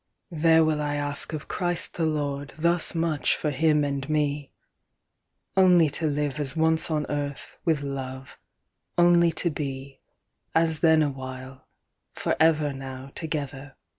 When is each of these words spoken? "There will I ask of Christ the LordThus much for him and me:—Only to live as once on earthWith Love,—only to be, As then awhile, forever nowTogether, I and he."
"There 0.31 0.65
will 0.65 0.81
I 0.81 0.95
ask 0.95 1.31
of 1.31 1.47
Christ 1.47 1.93
the 1.93 2.05
LordThus 2.05 2.95
much 2.95 3.37
for 3.37 3.51
him 3.51 3.83
and 3.83 4.09
me:—Only 4.09 5.91
to 5.91 6.07
live 6.07 6.39
as 6.39 6.55
once 6.55 6.89
on 6.89 7.05
earthWith 7.05 7.83
Love,—only 7.83 9.31
to 9.33 9.49
be, 9.51 9.99
As 10.55 10.79
then 10.79 11.03
awhile, 11.03 11.67
forever 12.13 12.71
nowTogether, 12.71 13.55
I 13.55 13.59
and 13.61 13.65
he." 13.73 13.79